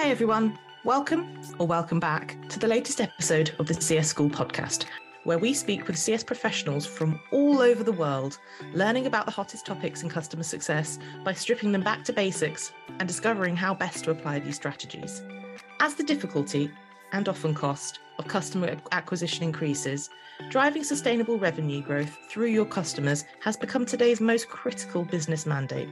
[0.00, 4.86] Hey everyone, welcome or welcome back to the latest episode of the CS School podcast,
[5.24, 8.38] where we speak with CS professionals from all over the world,
[8.72, 13.06] learning about the hottest topics in customer success by stripping them back to basics and
[13.06, 15.22] discovering how best to apply these strategies.
[15.80, 16.70] As the difficulty
[17.12, 20.08] and often cost of customer acquisition increases,
[20.48, 25.90] driving sustainable revenue growth through your customers has become today's most critical business mandate.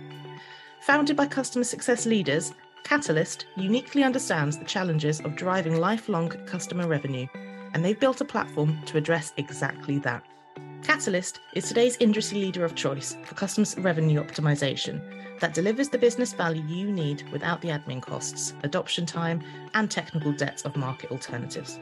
[0.81, 2.55] Founded by customer success leaders
[2.89, 7.27] Catalyst uniquely understands the challenges of driving lifelong customer revenue,
[7.75, 10.25] and they've built a platform to address exactly that.
[10.83, 15.03] Catalyst is today's industry leader of choice for customer revenue optimization
[15.39, 19.43] that delivers the business value you need without the admin costs, adoption time,
[19.75, 21.79] and technical debt of market alternatives.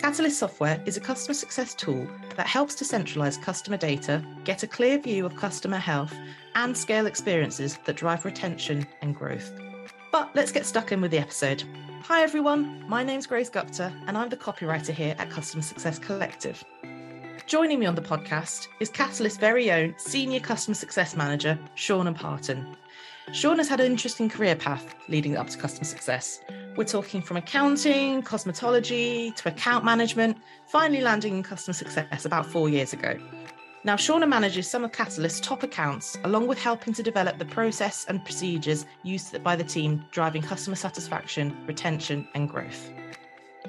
[0.00, 4.66] Catalyst software is a customer success tool that helps to centralize customer data, get a
[4.66, 6.14] clear view of customer health,
[6.56, 9.50] and scale experiences that drive retention and growth.
[10.12, 11.62] But let's get stuck in with the episode.
[12.02, 16.64] Hi everyone, my name's Grace Gupta and I'm the copywriter here at Customer Success Collective.
[17.46, 22.74] Joining me on the podcast is Catalyst's very own Senior Customer Success Manager, Shawna Partin.
[23.28, 26.40] Shawna has had an interesting career path leading up to customer success.
[26.76, 32.68] We're talking from accounting, cosmetology to account management, finally landing in customer success about four
[32.68, 33.16] years ago.
[33.82, 38.04] Now, Shawna manages some of Catalyst's top accounts, along with helping to develop the process
[38.08, 42.90] and procedures used by the team, driving customer satisfaction, retention, and growth.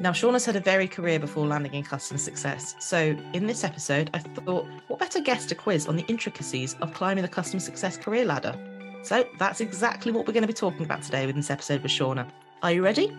[0.02, 2.76] Now, Shawna's had a varied career before landing in customer success.
[2.80, 6.94] So, in this episode, I thought, what better guest to quiz on the intricacies of
[6.94, 8.54] climbing the customer success career ladder?
[9.04, 11.92] So, that's exactly what we're going to be talking about today with this episode with
[11.92, 12.30] Shawna.
[12.64, 13.16] Are you ready?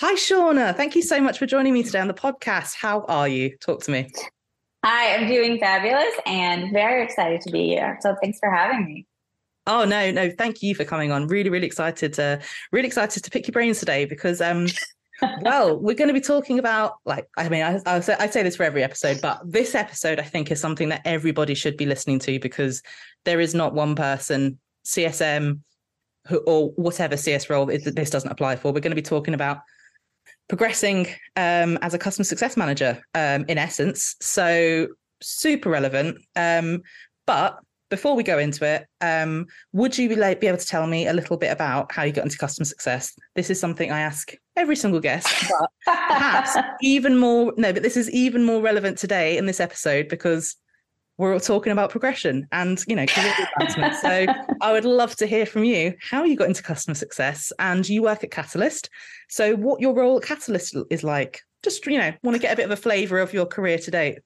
[0.00, 0.74] Hi, Shawna.
[0.74, 2.74] Thank you so much for joining me today on the podcast.
[2.74, 3.54] How are you?
[3.58, 4.10] Talk to me.
[4.90, 7.98] Hi, I'm doing fabulous and very excited to be here.
[8.00, 9.06] So thanks for having me.
[9.66, 11.26] Oh no, no, thank you for coming on.
[11.26, 12.40] Really, really excited to
[12.72, 14.66] really excited to pick your brains today because um
[15.42, 18.42] well, we're going to be talking about like I mean I, I say I say
[18.42, 21.84] this for every episode, but this episode I think is something that everybody should be
[21.84, 22.82] listening to because
[23.26, 25.60] there is not one person CSM
[26.28, 28.72] who, or whatever CS role this doesn't apply for.
[28.72, 29.58] We're going to be talking about
[30.48, 34.16] progressing um, as a customer success manager, um, in essence.
[34.20, 34.88] So
[35.20, 36.18] super relevant.
[36.36, 36.82] Um,
[37.26, 37.58] but
[37.90, 41.06] before we go into it, um, would you be, like, be able to tell me
[41.06, 43.14] a little bit about how you got into customer success?
[43.34, 47.54] This is something I ask every single guest, but perhaps even more.
[47.56, 50.56] No, but this is even more relevant today in this episode because
[51.18, 53.94] we're all talking about progression and you know career advancement.
[53.96, 54.26] so
[54.62, 58.02] I would love to hear from you how you got into customer success and you
[58.02, 58.88] work at Catalyst.
[59.28, 61.42] So what your role at Catalyst is like?
[61.62, 63.90] Just you know, want to get a bit of a flavour of your career to
[63.90, 64.18] date.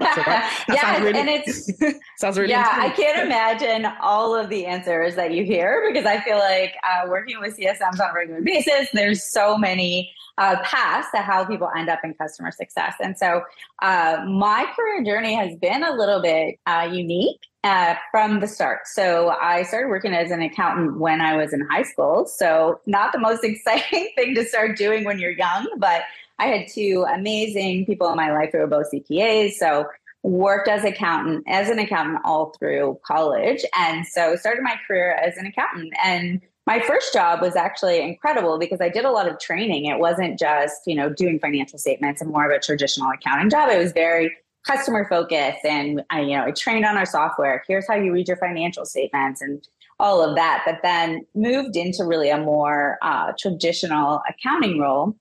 [0.68, 1.70] yeah, really, and it's
[2.18, 2.50] sounds really.
[2.50, 6.74] Yeah, I can't imagine all of the answers that you hear because I feel like
[6.82, 11.44] uh, working with CSMs on a regular basis, there's so many uh, paths to how
[11.44, 12.94] people end up in customer success.
[13.00, 13.42] And so
[13.82, 18.86] uh, my career journey has been a little bit uh, unique uh, from the start.
[18.86, 22.26] So I started working as an accountant when I was in high school.
[22.26, 26.02] So not the most exciting thing to start doing when you're young, but
[26.38, 29.52] I had two amazing people in my life who were both CPAs.
[29.52, 29.86] So
[30.24, 35.36] worked as accountant as an accountant all through college and so started my career as
[35.36, 39.38] an accountant and my first job was actually incredible because I did a lot of
[39.40, 39.86] training.
[39.86, 43.70] It wasn't just, you know, doing financial statements and more of a traditional accounting job.
[43.70, 47.64] It was very customer focused and I, you know, I trained on our software.
[47.66, 49.66] Here's how you read your financial statements and
[49.98, 50.62] all of that.
[50.66, 55.16] But then moved into really a more uh, traditional accounting role.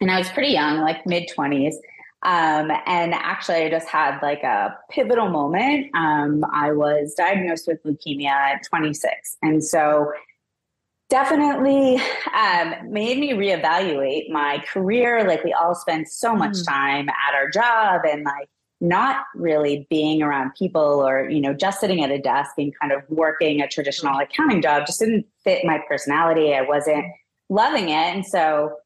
[0.00, 1.74] And I was pretty young, like mid 20s.
[2.24, 5.94] Um, and actually, I just had like a pivotal moment.
[5.94, 9.36] Um, I was diagnosed with leukemia at 26.
[9.42, 10.12] And so
[11.08, 12.00] definitely
[12.34, 15.26] um, made me reevaluate my career.
[15.26, 16.66] Like we all spend so much mm.
[16.66, 18.48] time at our job and like
[18.80, 22.92] not really being around people or you know just sitting at a desk and kind
[22.92, 26.54] of working a traditional accounting job just didn't fit my personality.
[26.54, 27.04] I wasn't
[27.48, 28.76] loving it, and so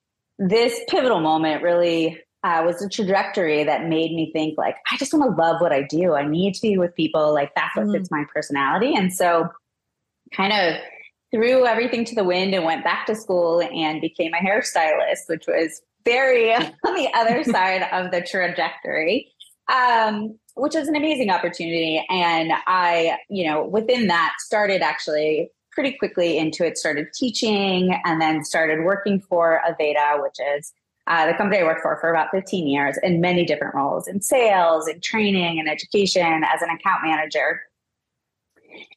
[0.48, 5.12] this pivotal moment really uh, was a trajectory that made me think like I just
[5.14, 6.14] want to love what I do.
[6.14, 7.32] I need to be with people.
[7.32, 7.92] Like that's what mm.
[7.92, 9.48] fits my personality, and so
[10.34, 10.80] kind of
[11.32, 15.44] threw everything to the wind and went back to school and became a hairstylist, which
[15.46, 19.30] was very on the other side of the trajectory,
[19.72, 22.04] um, which was an amazing opportunity.
[22.08, 28.20] And I, you know, within that started actually pretty quickly into it, started teaching and
[28.20, 30.72] then started working for Aveda, which is
[31.06, 34.20] uh, the company I worked for for about 15 years in many different roles in
[34.20, 37.62] sales, in training, and education as an account manager.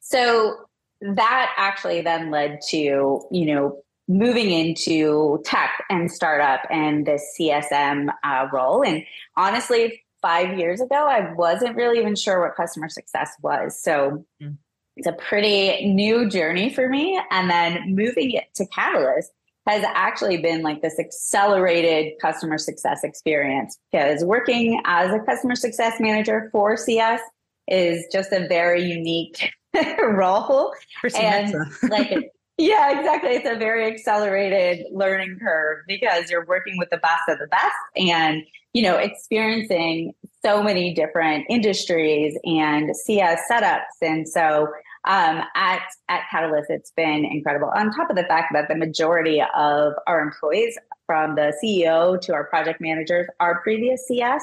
[0.00, 0.56] So
[1.00, 8.08] that actually then led to, you know, moving into tech and startup and the CSM
[8.22, 8.84] uh, role.
[8.84, 9.02] And
[9.36, 13.80] honestly, five years ago, I wasn't really even sure what customer success was.
[13.82, 14.56] So mm.
[14.96, 17.20] It's a pretty new journey for me.
[17.30, 19.30] And then moving it to Catalyst
[19.66, 25.94] has actually been like this accelerated customer success experience because working as a customer success
[25.98, 27.20] manager for CS
[27.68, 29.50] is just a very unique
[30.02, 30.72] role.
[31.18, 31.54] and
[31.90, 33.32] like yeah, exactly.
[33.32, 37.74] It's a very accelerated learning curve because you're working with the best of the best
[37.96, 44.00] and, you know, experiencing so many different industries and CS setups.
[44.00, 44.68] And so
[45.06, 47.70] um, at, at Catalyst, it's been incredible.
[47.76, 50.76] On top of the fact that the majority of our employees,
[51.06, 54.42] from the CEO to our project managers, are previous CS.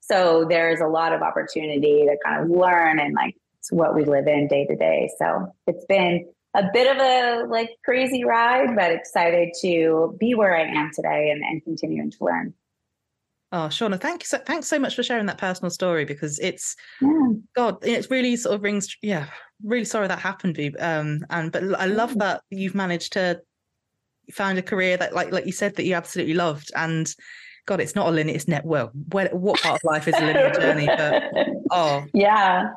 [0.00, 3.36] So there's a lot of opportunity to kind of learn and like
[3.70, 5.10] what we live in day to day.
[5.18, 10.56] So it's been a bit of a like crazy ride, but excited to be where
[10.56, 12.54] I am today and, and continuing to learn.
[13.54, 14.26] Oh, Shawna, thank you.
[14.26, 17.32] So, thanks so much for sharing that personal story because it's yeah.
[17.54, 18.96] God, it's really sort of rings.
[19.02, 19.26] Yeah,
[19.64, 23.40] really sorry that happened, Um, and but I love that you've managed to
[24.32, 26.70] find a career that, like, like you said, that you absolutely loved.
[26.76, 27.12] And
[27.66, 28.34] God, it's not a linear.
[28.34, 28.64] It's net.
[28.64, 30.86] Well, where, what part of life is a linear journey?
[30.86, 31.24] But
[31.70, 32.70] oh, yeah,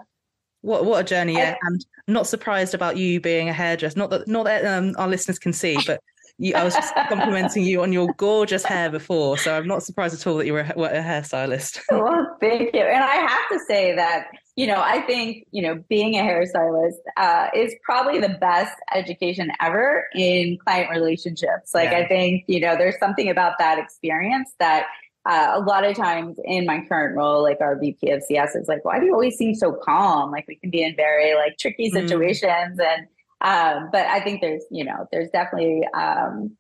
[0.62, 1.34] what what a journey!
[1.34, 3.98] Yeah, and I'm not surprised about you being a hairdresser.
[3.98, 6.02] Not that not that um, our listeners can see, but
[6.38, 10.14] you, I was just complimenting you on your gorgeous hair before, so I'm not surprised
[10.14, 11.80] at all that you were a, were a hairstylist.
[11.92, 12.82] well, thank you.
[12.82, 17.00] And I have to say that you know I think you know being a hairstylist
[17.18, 21.74] uh, is probably the best education ever in client relationships.
[21.74, 22.00] Like yeah.
[22.00, 24.88] I think you know there's something about that experience that
[25.26, 28.68] uh, a lot of times in my current role, like our VP of CS is
[28.68, 30.32] like, why do you always seem so calm?
[30.32, 31.94] Like we can be in very like tricky mm.
[31.94, 32.80] situations.
[32.80, 32.86] Mm.
[32.86, 33.08] And,
[33.42, 36.56] um, but I think there's, you know, there's definitely, um,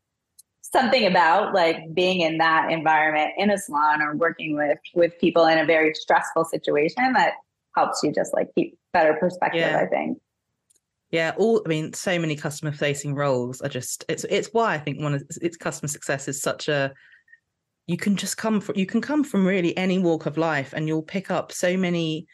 [0.61, 5.45] something about like being in that environment in a salon or working with, with people
[5.45, 7.33] in a very stressful situation that
[7.75, 9.79] helps you just like keep better perspective, yeah.
[9.79, 10.19] I think.
[11.11, 14.79] Yeah, all I mean, so many customer facing roles are just it's it's why I
[14.79, 16.93] think one of it's customer success is such a
[17.87, 20.87] you can just come from you can come from really any walk of life and
[20.87, 22.27] you'll pick up so many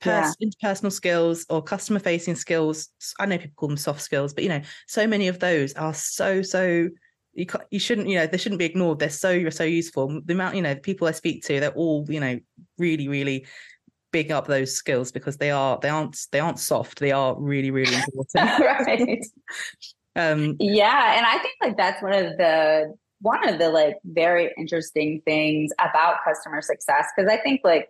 [0.00, 0.48] pers- yeah.
[0.48, 2.88] interpersonal skills or customer facing skills
[3.20, 5.94] i know people call them soft skills but you know so many of those are
[5.94, 6.88] so so
[7.34, 10.56] you you shouldn't you know they shouldn't be ignored they're so so useful the amount
[10.56, 12.38] you know the people i speak to they're all you know
[12.78, 13.46] really really
[14.10, 17.70] big up those skills because they are they aren't they aren't soft they are really
[17.70, 17.94] really
[18.34, 19.24] important right
[20.16, 24.52] um yeah and i think like that's one of the one of the like very
[24.56, 27.88] interesting things about customer success because I think like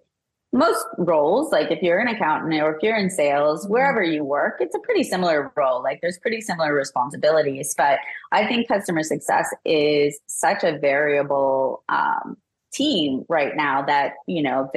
[0.52, 3.72] most roles, like if you're an accountant or if you're in sales, mm-hmm.
[3.72, 5.82] wherever you work, it's a pretty similar role.
[5.82, 7.74] Like there's pretty similar responsibilities.
[7.76, 7.98] But
[8.32, 12.38] I think customer success is such a variable um,
[12.72, 14.70] team right now that, you know,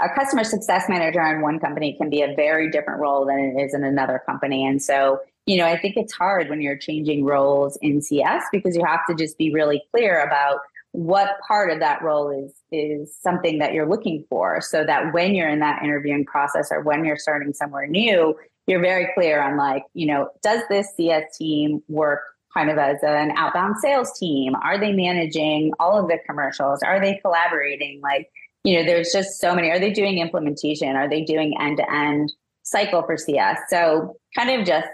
[0.00, 3.60] a customer success manager in one company can be a very different role than it
[3.60, 4.66] is in another company.
[4.66, 8.76] And so you know, I think it's hard when you're changing roles in CS because
[8.76, 10.58] you have to just be really clear about
[10.92, 15.34] what part of that role is is something that you're looking for so that when
[15.34, 18.34] you're in that interviewing process or when you're starting somewhere new
[18.66, 22.20] you're very clear on like you know does this cs team work
[22.54, 24.54] kind of as an outbound sales team?
[24.62, 26.82] Are they managing all of the commercials?
[26.82, 28.00] Are they collaborating?
[28.02, 28.30] Like
[28.64, 31.92] you know there's just so many are they doing implementation are they doing end to
[31.92, 34.88] end cycle for cs so kind of just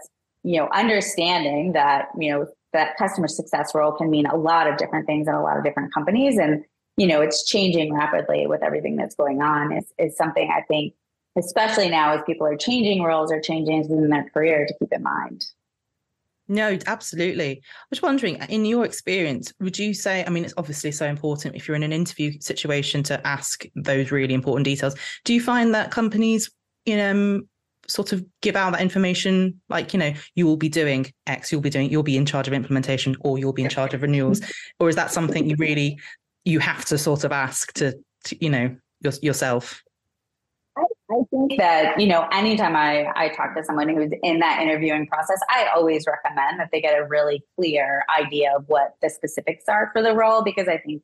[0.45, 4.77] you know, understanding that, you know, that customer success role can mean a lot of
[4.77, 6.37] different things in a lot of different companies.
[6.39, 6.65] And,
[6.97, 10.93] you know, it's changing rapidly with everything that's going on is, is something I think,
[11.37, 15.03] especially now as people are changing roles or changing in their career to keep in
[15.03, 15.47] mind.
[16.47, 17.53] No, absolutely.
[17.59, 21.07] I was wondering, uh, in your experience, would you say, I mean, it's obviously so
[21.07, 24.95] important if you're in an interview situation to ask those really important details.
[25.25, 26.51] Do you find that companies,
[26.85, 27.41] you know, mm,
[27.87, 31.61] sort of give out that information like you know you will be doing x you'll
[31.61, 34.41] be doing you'll be in charge of implementation or you'll be in charge of renewals
[34.81, 36.01] or is that something you really
[36.47, 39.84] you have to sort of ask to, to you know your, yourself
[41.35, 45.41] think that you know anytime I, I talk to someone who's in that interviewing process
[45.49, 49.91] i always recommend that they get a really clear idea of what the specifics are
[49.93, 51.03] for the role because i think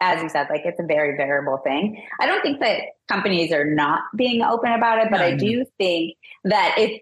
[0.00, 2.02] as you said, like it's a very variable thing.
[2.20, 6.16] I don't think that companies are not being open about it, but I do think
[6.44, 7.00] that if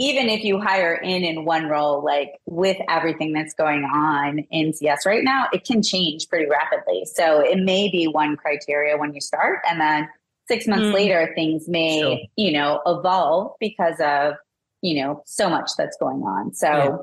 [0.00, 4.72] even if you hire in in one role, like with everything that's going on in
[4.72, 7.04] CS right now, it can change pretty rapidly.
[7.04, 10.08] So it may be one criteria when you start, and then
[10.48, 10.94] six months mm.
[10.94, 12.18] later, things may sure.
[12.36, 14.34] you know evolve because of
[14.82, 16.54] you know so much that's going on.
[16.54, 16.68] So.
[16.68, 16.96] Yeah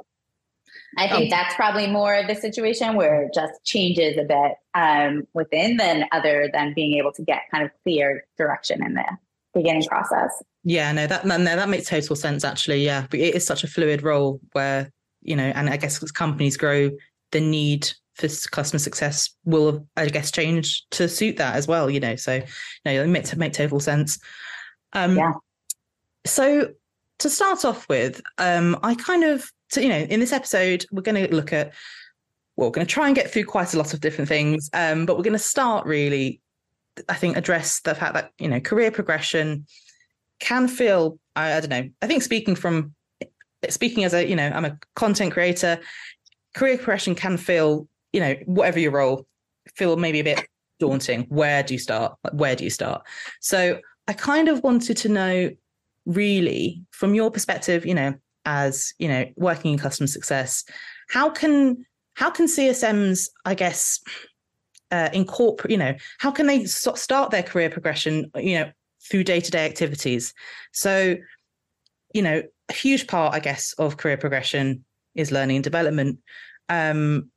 [0.98, 1.30] I think oh.
[1.30, 6.06] that's probably more of the situation where it just changes a bit um, within than
[6.12, 9.06] other than being able to get kind of clear direction in the
[9.54, 10.32] beginning process.
[10.64, 12.86] Yeah, no, that no, that makes total sense actually.
[12.86, 16.12] Yeah, but it is such a fluid role where you know, and I guess as
[16.12, 16.92] companies grow,
[17.32, 21.90] the need for customer success will, I guess, change to suit that as well.
[21.90, 22.42] You know, so
[22.86, 24.20] no, it makes make total sense.
[24.94, 25.34] Um, yeah.
[26.26, 26.70] So
[27.20, 31.02] to start off with, um, I kind of, so, you know, in this episode, we're
[31.02, 31.74] going to look at,
[32.56, 35.06] well, we're going to try and get through quite a lot of different things, um,
[35.06, 36.42] but we're going to start really,
[37.08, 39.66] I think, address the fact that, you know, career progression
[40.40, 42.94] can feel, I, I don't know, I think speaking from,
[43.70, 45.80] speaking as a, you know, I'm a content creator,
[46.54, 49.28] career progression can feel, you know, whatever your role,
[49.76, 50.48] feel maybe a bit
[50.80, 51.26] daunting.
[51.28, 52.18] Where do you start?
[52.32, 53.06] Where do you start?
[53.42, 55.50] So I kind of wanted to know
[56.06, 58.14] really from your perspective, you know,
[58.46, 60.64] as you know, working in customer success,
[61.10, 64.00] how can how can CSMs, I guess,
[64.92, 68.72] uh, incorporate, you know, how can they start their career progression, you know,
[69.12, 70.34] through day to day activities?
[70.72, 71.18] So,
[72.14, 76.20] you know, a huge part, I guess, of career progression is learning and development.
[76.70, 77.30] Um,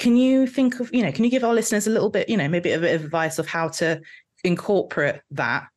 [0.00, 2.36] can you think of, you know, can you give our listeners a little bit, you
[2.36, 4.00] know, maybe a bit of advice of how to
[4.42, 5.68] incorporate that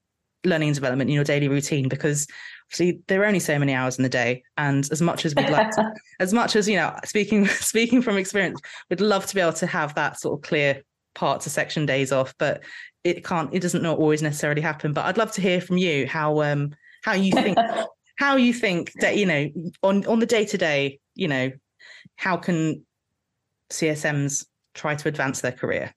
[0.46, 1.90] learning and development in your daily routine?
[1.90, 2.26] Because
[2.68, 5.50] obviously there are only so many hours in the day and as much as we'd
[5.50, 9.42] like to, as much as you know speaking speaking from experience we'd love to be
[9.42, 10.82] able to have that sort of clear
[11.14, 12.64] part to section days off but
[13.04, 14.94] it can't it doesn't not always necessarily happen.
[14.94, 17.58] But i'd love to hear from you how um how you think
[18.18, 19.50] how you think that you know
[19.84, 21.52] on on the day to day you know
[22.16, 22.84] how can
[23.74, 25.92] csms try to advance their career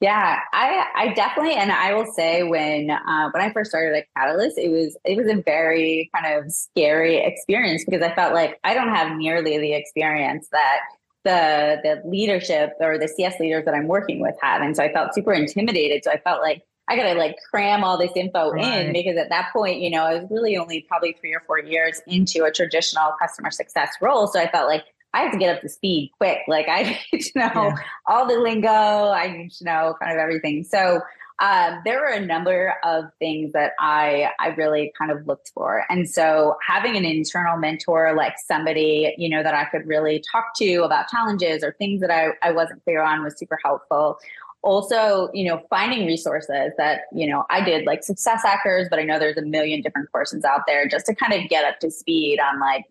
[0.00, 4.04] yeah, I I definitely and I will say when uh, when I first started at
[4.14, 8.58] Catalyst, it was it was a very kind of scary experience because I felt like
[8.62, 10.80] I don't have nearly the experience that
[11.24, 14.92] the the leadership or the CS leaders that I'm working with have, and so I
[14.92, 16.04] felt super intimidated.
[16.04, 18.86] So I felt like I gotta like cram all this info right.
[18.86, 21.58] in because at that point, you know, I was really only probably three or four
[21.58, 24.26] years into a traditional customer success role.
[24.26, 24.84] So I felt like
[25.16, 26.40] I have to get up to speed quick.
[26.46, 27.76] Like I need to know yeah.
[28.06, 28.68] all the lingo.
[28.68, 30.62] I need to know kind of everything.
[30.62, 31.00] So
[31.38, 35.84] um, there were a number of things that I I really kind of looked for,
[35.90, 40.54] and so having an internal mentor like somebody you know that I could really talk
[40.56, 44.18] to about challenges or things that I I wasn't clear on was super helpful.
[44.62, 49.02] Also, you know, finding resources that you know I did like Success Hackers, but I
[49.02, 51.90] know there's a million different courses out there just to kind of get up to
[51.90, 52.84] speed on like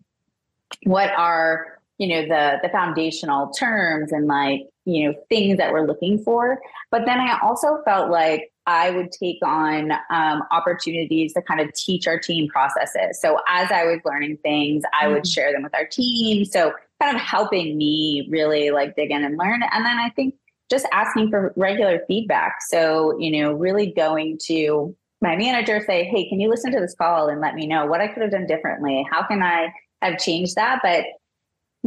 [0.84, 5.86] what are you know the the foundational terms and like you know things that we're
[5.86, 6.60] looking for.
[6.90, 11.72] But then i also felt like i would take on um, opportunities to kind of
[11.74, 13.20] teach our team processes.
[13.20, 15.28] So as i was learning things i would mm-hmm.
[15.28, 16.44] share them with our team.
[16.44, 19.62] So kind of helping me really like dig in and learn.
[19.72, 20.34] And then i think
[20.68, 22.56] just asking for regular feedback.
[22.68, 26.94] So you know really going to my manager say hey can you listen to this
[26.94, 29.06] call and let me know what i could have done differently?
[29.10, 29.72] How can i
[30.02, 30.80] have changed that?
[30.82, 31.06] But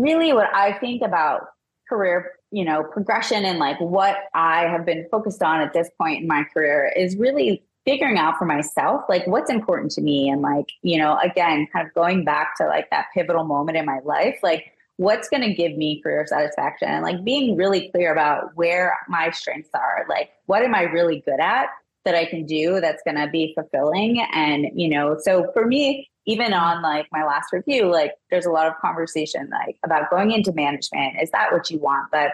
[0.01, 1.47] really what I think about
[1.87, 6.21] career, you know, progression and like what I have been focused on at this point
[6.21, 10.41] in my career is really figuring out for myself like what's important to me and
[10.41, 13.99] like, you know, again, kind of going back to like that pivotal moment in my
[14.03, 16.89] life, like what's going to give me career satisfaction?
[16.89, 21.21] And like being really clear about where my strengths are, like what am I really
[21.25, 21.67] good at
[22.05, 26.09] that I can do that's going to be fulfilling and, you know, so for me
[26.25, 30.31] even on like my last review, like there's a lot of conversation like about going
[30.31, 31.15] into management.
[31.19, 32.11] Is that what you want?
[32.11, 32.31] But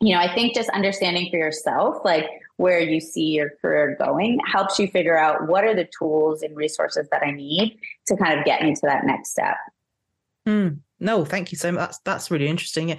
[0.00, 2.26] you know, I think just understanding for yourself, like
[2.56, 6.56] where you see your career going, helps you figure out what are the tools and
[6.56, 9.56] resources that I need to kind of get me to that next step.
[10.46, 11.80] Mm, no, thank you so much.
[11.80, 12.96] That's that's really interesting.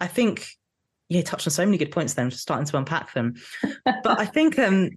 [0.00, 0.48] I think
[1.08, 2.14] you touched on so many good points.
[2.14, 3.34] Then, starting to unpack them.
[3.84, 4.90] but I think, um,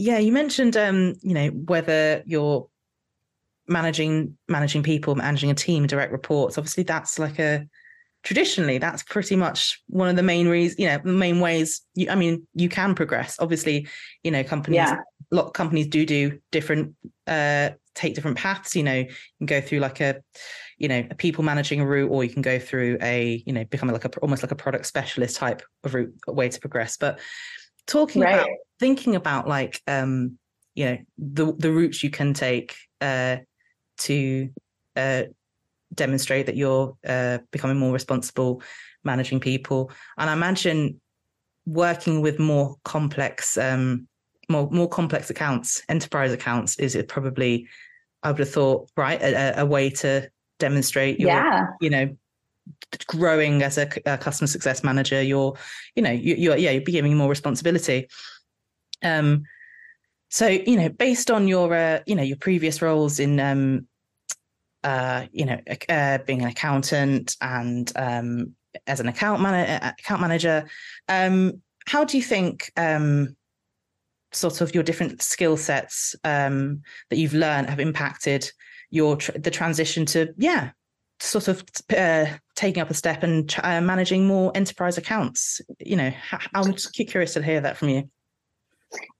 [0.00, 2.66] yeah, you mentioned, um, you know, whether you're
[3.68, 6.56] managing managing people, managing a team, direct reports.
[6.56, 7.66] Obviously, that's like a
[8.22, 10.80] traditionally that's pretty much one of the main reasons.
[10.80, 11.82] You know, the main ways.
[11.94, 13.36] You, I mean, you can progress.
[13.40, 13.88] Obviously,
[14.24, 14.78] you know, companies.
[14.78, 14.96] Yeah.
[15.32, 16.94] A lot of companies do do different,
[17.28, 18.74] uh, take different paths.
[18.74, 19.06] You know, you
[19.38, 20.22] can go through like a,
[20.78, 23.64] you know, a people managing a route, or you can go through a, you know,
[23.66, 26.96] becoming like a almost like a product specialist type of route, way to progress.
[26.96, 27.20] But
[27.86, 28.34] talking right.
[28.34, 30.38] about thinking about like, um,
[30.74, 32.76] you know, the the routes you can take.
[33.00, 33.38] Uh,
[34.00, 34.50] to
[34.96, 35.22] uh,
[35.94, 38.62] demonstrate that you're uh, becoming more responsible
[39.04, 39.90] managing people.
[40.18, 41.00] And I imagine
[41.66, 44.08] working with more complex, um,
[44.48, 47.68] more more complex accounts, enterprise accounts, is it probably
[48.22, 51.66] I would have thought right a, a way to demonstrate your, yeah.
[51.80, 52.16] you know,
[53.06, 55.56] growing as a, a, customer success manager you're
[55.94, 58.08] you know you, you're yeah you're giving more responsibility.
[59.02, 59.44] Um
[60.30, 63.86] so you know based on your uh, you know your previous roles in um
[64.84, 68.54] uh you know uh, being an accountant and um
[68.86, 70.64] as an account man- uh, account manager
[71.08, 73.36] um how do you think um
[74.32, 78.50] sort of your different skill sets um that you've learned have impacted
[78.90, 80.70] your tr- the transition to yeah
[81.22, 81.62] sort of
[81.96, 86.12] uh, taking up a step and uh, managing more enterprise accounts you know
[86.54, 86.74] i'm
[87.06, 88.08] curious to hear that from you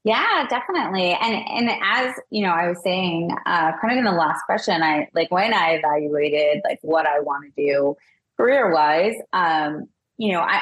[0.04, 4.12] yeah definitely and and as you know i was saying uh, kind of in the
[4.12, 7.97] last question i like when i evaluated like what i want to do
[8.37, 10.61] career wise um you know i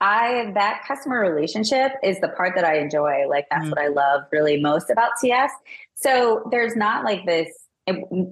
[0.00, 3.28] I that customer relationship is the part that I enjoy.
[3.28, 3.70] Like that's mm.
[3.70, 5.50] what I love really most about CS.
[5.94, 7.48] So there's not like this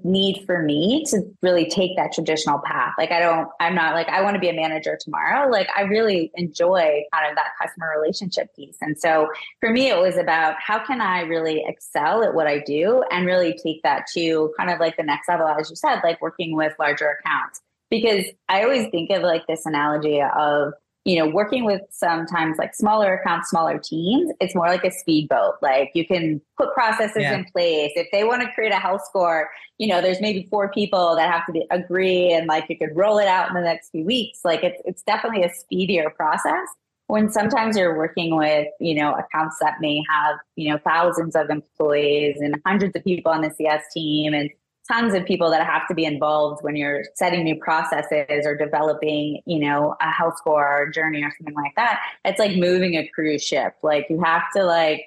[0.04, 2.94] need for me to really take that traditional path.
[2.98, 5.50] Like I don't, I'm not like I want to be a manager tomorrow.
[5.50, 8.76] Like I really enjoy kind of that customer relationship piece.
[8.80, 9.28] And so
[9.60, 13.26] for me, it was about how can I really excel at what I do and
[13.26, 16.56] really take that to kind of like the next level, as you said, like working
[16.56, 17.60] with larger accounts.
[17.90, 20.74] Because I always think of like this analogy of
[21.08, 25.54] you know, working with sometimes like smaller accounts, smaller teams, it's more like a speedboat.
[25.62, 27.34] Like you can put processes yeah.
[27.34, 27.92] in place.
[27.96, 29.48] If they want to create a health score,
[29.78, 32.94] you know, there's maybe four people that have to be, agree and like you could
[32.94, 34.40] roll it out in the next few weeks.
[34.44, 36.68] Like it's it's definitely a speedier process.
[37.06, 41.48] When sometimes you're working with, you know, accounts that may have, you know, thousands of
[41.48, 44.50] employees and hundreds of people on the CS team and
[44.90, 49.40] tons of people that have to be involved when you're setting new processes or developing,
[49.46, 52.00] you know, a health score or journey or something like that.
[52.24, 53.74] It's like moving a cruise ship.
[53.82, 55.04] Like you have to like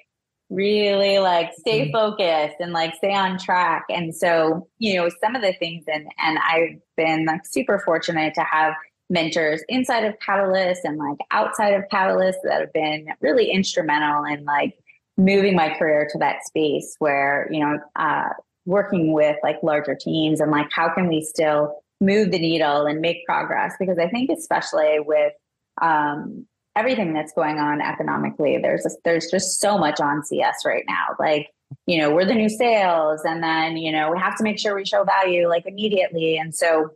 [0.50, 1.92] really like stay mm-hmm.
[1.92, 3.84] focused and like stay on track.
[3.88, 8.34] And so, you know, some of the things and and I've been like super fortunate
[8.34, 8.74] to have
[9.10, 14.44] mentors inside of Catalyst and like outside of Catalyst that have been really instrumental in
[14.44, 14.74] like
[15.16, 18.30] moving my career to that space where, you know, uh,
[18.64, 23.00] working with like larger teams and like how can we still move the needle and
[23.00, 23.74] make progress?
[23.78, 25.32] Because i think especially with
[25.80, 26.46] um,
[26.76, 31.16] everything that's going on economically there's a, there's just so much on cs right now.
[31.18, 31.48] Like
[31.86, 34.74] you know we're the new sales and then you know we have to make sure
[34.74, 36.36] we show value like immediately.
[36.36, 36.90] And so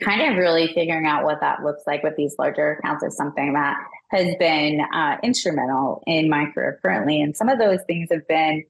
[0.00, 3.54] kind of really figuring out what that looks like with these larger accounts is something
[3.54, 3.76] that
[4.10, 7.20] has been uh, instrumental in my career currently.
[7.20, 8.64] And some of those things have been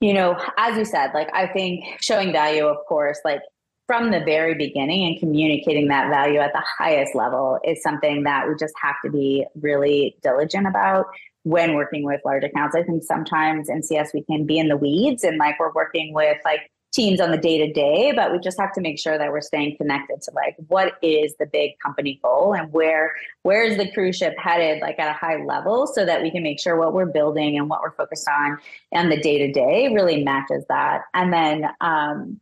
[0.00, 3.40] you know, as you said, like I think showing value, of course, like
[3.86, 8.46] from the very beginning and communicating that value at the highest level is something that
[8.46, 11.06] we just have to be really diligent about
[11.44, 12.76] when working with large accounts.
[12.76, 16.12] I think sometimes in CS we can be in the weeds and like we're working
[16.12, 19.18] with like teams on the day to day, but we just have to make sure
[19.18, 23.62] that we're staying connected to like what is the big company goal and where where
[23.62, 26.58] is the cruise ship headed like at a high level so that we can make
[26.58, 28.58] sure what we're building and what we're focused on
[28.92, 31.02] and the day to day really matches that.
[31.14, 32.40] And then um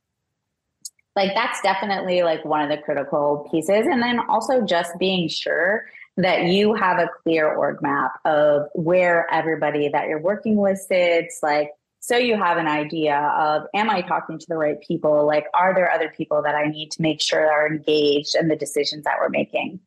[1.17, 5.87] like that's definitely like one of the critical pieces and then also just being sure
[6.19, 11.41] that you have a clear org map of where everybody that you're working with sits
[11.43, 11.71] like
[12.07, 15.27] so you have an idea of am i talking to the right people?
[15.27, 18.55] Like are there other people that i need to make sure are engaged in the
[18.55, 19.81] decisions that we're making?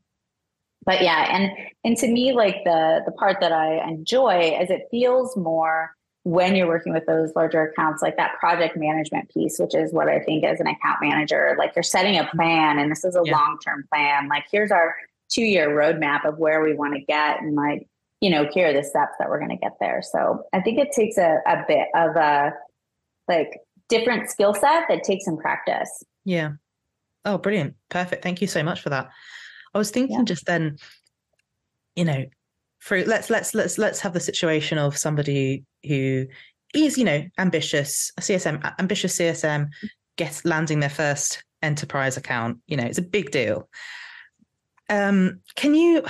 [0.85, 1.51] But yeah and
[1.85, 6.55] and to me like the the part that i enjoy is it feels more when
[6.55, 10.19] you're working with those larger accounts like that project management piece which is what i
[10.19, 13.31] think as an account manager like you're setting a plan and this is a yeah.
[13.31, 14.27] long-term plan.
[14.27, 14.95] Like here's our
[15.29, 17.87] two year roadmap of where we want to get and like
[18.21, 20.01] you know, here are the steps that we're going to get there.
[20.01, 22.53] So I think it takes a, a bit of a
[23.27, 26.03] like different skill set that takes some practice.
[26.25, 26.51] Yeah.
[27.25, 27.75] Oh, brilliant.
[27.89, 28.23] Perfect.
[28.23, 29.09] Thank you so much for that.
[29.73, 30.23] I was thinking yeah.
[30.23, 30.77] just then,
[31.95, 32.25] you know,
[32.79, 36.25] for let's let's let's let's have the situation of somebody who
[36.73, 39.67] is, you know, ambitious, a CSM, ambitious CSM,
[40.17, 42.59] gets landing their first enterprise account.
[42.67, 43.69] You know, it's a big deal.
[44.89, 46.03] Um, can you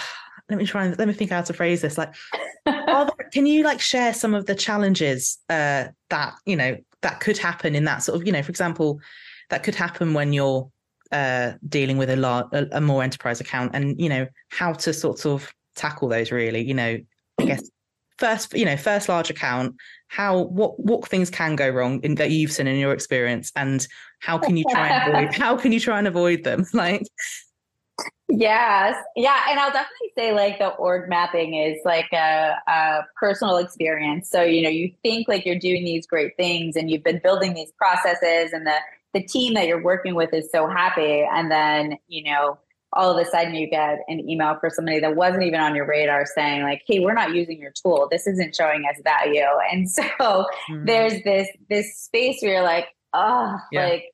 [0.50, 1.98] let me try and let me think how to phrase this.
[1.98, 2.14] Like,
[2.66, 7.38] there, can you like share some of the challenges uh, that you know that could
[7.38, 9.00] happen in that sort of you know, for example,
[9.50, 10.70] that could happen when you're
[11.12, 14.94] uh, dealing with a, large, a, a more enterprise account, and you know how to
[14.94, 16.32] sort of tackle those.
[16.32, 16.98] Really, you know,
[17.40, 17.70] I guess
[18.20, 19.74] first you know first large account
[20.10, 23.88] how what what things can go wrong in, that you've seen in your experience and
[24.20, 27.02] how can you try and avoid how can you try and avoid them like
[28.30, 28.96] Yes.
[29.15, 29.42] Yeah.
[29.50, 34.30] And I'll definitely say like the org mapping is like a, a, personal experience.
[34.30, 37.56] So, you know, you think like you're doing these great things and you've been building
[37.56, 38.76] these processes and the,
[39.15, 41.26] the team that you're working with is so happy.
[41.32, 42.60] And then, you know,
[42.94, 45.86] all of a sudden you get an email for somebody that wasn't even on your
[45.86, 49.89] radar saying like hey we're not using your tool this isn't showing us value and
[49.92, 50.86] so mm-hmm.
[50.86, 53.89] there's this this space where you're like oh yeah.
[53.89, 54.06] like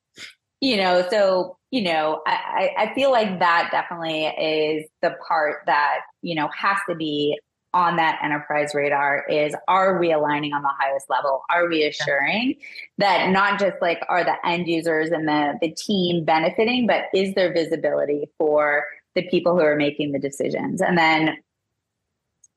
[0.65, 5.99] you know so you know I, I feel like that definitely is the part that
[6.23, 7.39] you know has to be
[7.75, 11.43] on that enterprise radar is are we aligning on the highest level?
[11.49, 12.55] Are we assuring
[12.99, 17.35] that not just like are the end users and the the team benefiting but is
[17.35, 20.81] there visibility for the people who are making the decisions?
[20.81, 21.37] And then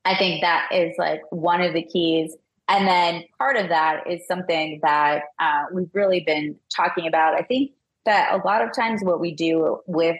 [0.05, 2.35] i think that is like one of the keys.
[2.69, 7.33] And then part of that is something that uh, we've really been talking about.
[7.33, 7.71] I think
[8.05, 10.17] that a lot of times what we do with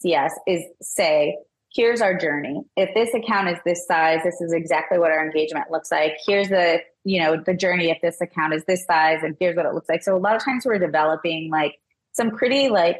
[0.00, 1.36] cs is say
[1.72, 2.62] here's our journey.
[2.76, 6.16] If this account is this size, this is exactly what our engagement looks like.
[6.26, 9.66] Here's the, you know, the journey if this account is this size and here's what
[9.66, 10.02] it looks like.
[10.02, 11.78] So a lot of times we're developing like
[12.12, 12.98] some pretty like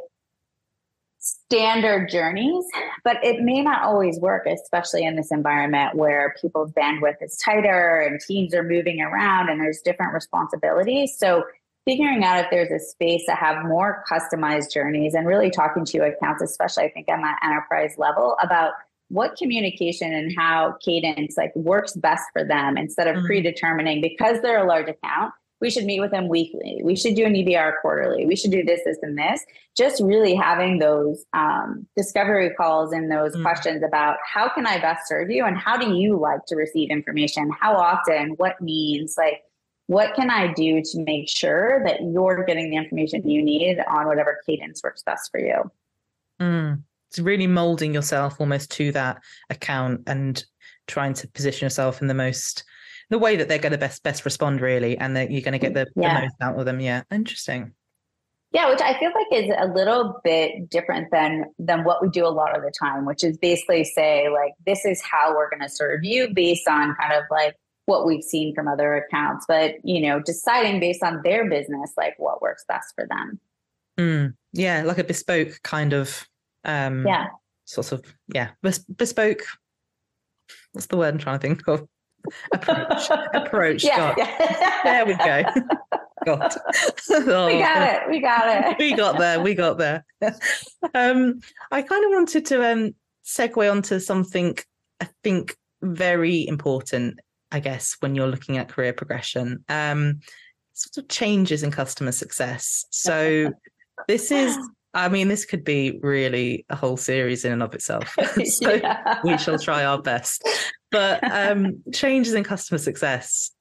[1.18, 2.64] standard journeys,
[3.04, 7.98] but it may not always work, especially in this environment where people's bandwidth is tighter
[7.98, 11.14] and teams are moving around and there's different responsibilities.
[11.18, 11.44] So
[11.85, 15.99] figuring out if there's a space to have more customized journeys and really talking to
[15.99, 18.73] accounts, especially I think on that enterprise level about
[19.09, 23.27] what communication and how cadence like works best for them instead of mm-hmm.
[23.27, 24.01] predetermining.
[24.01, 26.81] Because they're a large account we should meet with them weekly.
[26.83, 28.27] We should do an ebr quarterly.
[28.27, 29.45] We should do this this and this.
[29.77, 33.43] Just really having those um, discovery calls and those mm-hmm.
[33.43, 36.90] questions about how can i best serve you and how do you like to receive
[36.90, 37.51] information?
[37.61, 38.31] How often?
[38.37, 39.43] What means like
[39.90, 44.07] what can I do to make sure that you're getting the information you need on
[44.07, 45.68] whatever cadence works best for you?
[46.40, 46.85] Mm.
[47.09, 50.44] It's really molding yourself almost to that account and
[50.87, 52.62] trying to position yourself in the most
[53.09, 55.59] the way that they're going to best best respond really and that you're going to
[55.59, 56.14] get the, yeah.
[56.14, 57.72] the most out of them yeah interesting
[58.53, 62.24] yeah which i feel like is a little bit different than than what we do
[62.24, 65.61] a lot of the time which is basically say like this is how we're going
[65.61, 67.57] to serve you based on kind of like
[67.90, 72.14] what we've seen from other accounts, but you know, deciding based on their business, like
[72.18, 73.40] what works best for them.
[73.98, 76.26] Mm, yeah, like a bespoke kind of
[76.64, 77.26] um yeah.
[77.64, 78.03] sort of
[78.35, 79.42] yeah bes- bespoke
[80.72, 81.87] what's the word i'm trying to think of?
[82.53, 84.81] Approach approach yeah, yeah.
[84.85, 85.42] there we go.
[86.26, 86.55] God.
[87.11, 88.79] oh, we got it we got it.
[88.79, 90.05] We got there we got there.
[90.94, 91.40] Um
[91.72, 94.57] i kind of wanted to um segue onto something
[95.00, 97.18] i think very important
[97.53, 99.65] I guess, when you're looking at career progression.
[99.69, 100.21] Um,
[100.73, 102.85] sort of changes in customer success.
[102.91, 103.53] So
[104.09, 104.57] this is
[104.93, 108.17] I mean, this could be really a whole series in and of itself.
[108.45, 109.21] so yeah.
[109.23, 110.43] we shall try our best.
[110.91, 113.53] But um, changes in customer success.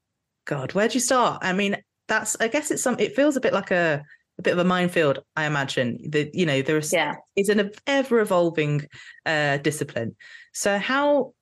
[0.46, 1.40] God, where do you start?
[1.44, 4.04] I mean, that's I guess it's some it feels a bit like a
[4.40, 6.00] a bit of a minefield, I imagine.
[6.10, 7.16] That you know, there's yeah.
[7.36, 8.88] it's an ever evolving
[9.28, 10.16] uh, discipline.
[10.54, 11.34] So how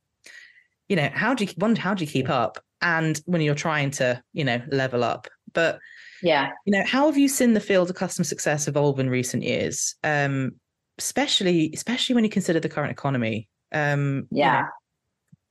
[0.90, 2.60] you know, how do you one, how do you keep up?
[2.82, 5.28] And when you're trying to, you know, level up.
[5.54, 5.80] But
[6.22, 9.44] yeah, you know, how have you seen the field of customer success evolve in recent
[9.44, 9.96] years?
[10.04, 10.54] Um,
[10.98, 13.48] especially, especially when you consider the current economy.
[13.72, 14.58] Um, yeah.
[14.58, 14.68] You know,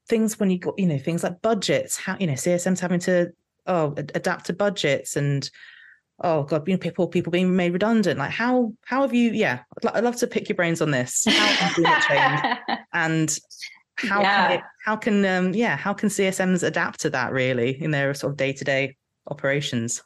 [0.08, 3.32] things when you got, you know, things like budgets, how you know, CSM's having to
[3.66, 5.50] oh adapt to budgets and
[6.20, 8.18] oh god, you know, people people being made redundant.
[8.18, 9.32] Like how how have you?
[9.32, 9.60] Yeah,
[9.92, 11.24] I'd, love to pick your brains on this.
[11.26, 12.80] How have you changed?
[12.92, 13.38] and
[13.96, 14.48] how yeah.
[14.48, 18.12] can it, how can um yeah how can csms adapt to that really in their
[18.14, 18.96] sort of day-to-day
[19.30, 20.02] operations?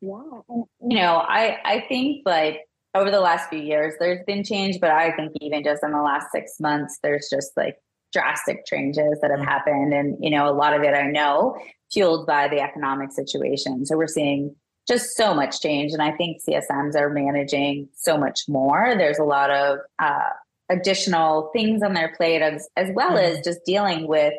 [0.00, 0.10] Yeah
[0.48, 2.60] you know i i think like
[2.94, 6.02] over the last few years there's been change but i think even just in the
[6.02, 7.76] last six months there's just like
[8.12, 9.48] drastic changes that have mm-hmm.
[9.48, 9.92] happened.
[9.92, 11.58] And you know a lot of it i know
[11.92, 13.86] fueled by the economic situation.
[13.86, 14.56] So we're seeing
[14.88, 15.92] just so much change.
[15.92, 18.94] And i think csms are managing so much more.
[18.96, 20.30] There's a lot of uh,
[20.68, 23.36] additional things on their plate as as well mm-hmm.
[23.36, 24.34] as just dealing with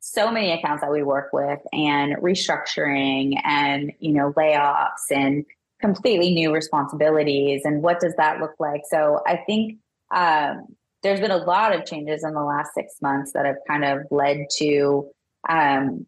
[0.00, 5.44] so many accounts that we work with and restructuring and you know layoffs and
[5.80, 9.78] completely new responsibilities and what does that look like so i think
[10.14, 10.66] um,
[11.02, 14.00] there's been a lot of changes in the last six months that have kind of
[14.10, 15.08] led to
[15.48, 16.06] um,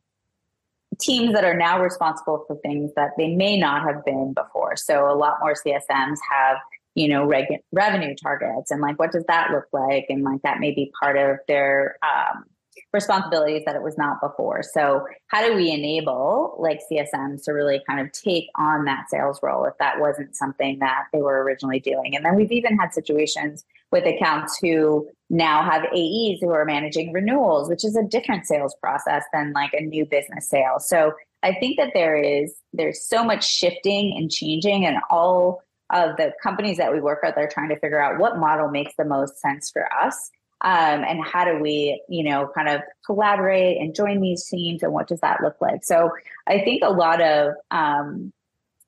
[1.01, 5.11] teams that are now responsible for things that they may not have been before so
[5.11, 6.57] a lot more csms have
[7.01, 10.07] you know reg- revenue targets and like what does that look like?
[10.09, 12.45] And like that may be part of their um,
[12.93, 14.63] responsibilities that it was not before.
[14.63, 19.41] So how do we enable like csms to really kind of take on that sales
[19.43, 22.15] role if that wasn't something that they were originally doing?
[22.15, 27.13] And then we've even had situations with accounts who now have aes who are managing
[27.13, 30.79] renewals which is a different sales process than like a new business sale.
[30.79, 36.17] So i think that there is there's so much shifting and changing and all of
[36.17, 39.05] the companies that we work with are trying to figure out what model makes the
[39.05, 40.31] most sense for us.
[40.63, 44.93] Um, and how do we, you know, kind of collaborate and join these teams and
[44.93, 45.85] what does that look like?
[45.85, 46.11] So
[46.47, 48.33] I think a lot of um,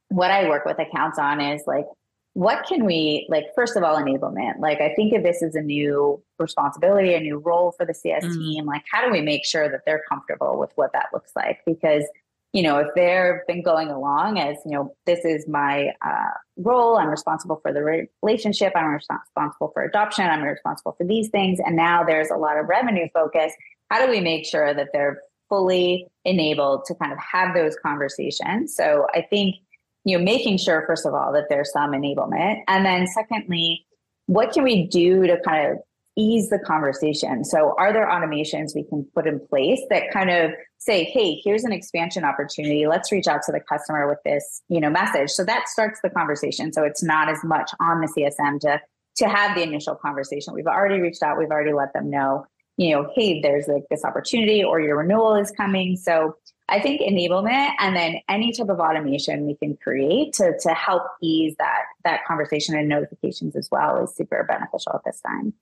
[0.08, 1.86] what I work with accounts on is like,
[2.34, 5.60] what can we like first of all enablement like i think if this is a
[5.60, 8.34] new responsibility a new role for the cs mm.
[8.34, 11.60] team like how do we make sure that they're comfortable with what that looks like
[11.66, 12.04] because
[12.52, 16.96] you know if they've been going along as you know this is my uh, role
[16.96, 21.76] i'm responsible for the relationship i'm responsible for adoption i'm responsible for these things and
[21.76, 23.52] now there's a lot of revenue focus
[23.90, 28.74] how do we make sure that they're fully enabled to kind of have those conversations
[28.74, 29.56] so i think
[30.04, 32.62] you know, making sure, first of all, that there's some enablement.
[32.68, 33.86] And then secondly,
[34.26, 35.78] what can we do to kind of
[36.16, 37.44] ease the conversation?
[37.44, 41.64] So are there automations we can put in place that kind of say, hey, here's
[41.64, 42.86] an expansion opportunity.
[42.86, 45.30] Let's reach out to the customer with this, you know, message.
[45.30, 46.72] So that starts the conversation.
[46.72, 48.80] So it's not as much on the CSM to
[49.16, 50.54] to have the initial conversation.
[50.54, 52.46] We've already reached out, we've already let them know,
[52.76, 55.96] you know, hey, there's like this opportunity or your renewal is coming.
[55.96, 56.36] So
[56.68, 61.02] I think enablement and then any type of automation we can create to, to help
[61.20, 65.52] ease that that conversation and notifications as well is super beneficial at this time.